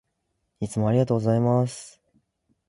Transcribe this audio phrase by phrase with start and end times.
[0.59, 2.01] いつもありがとうございます。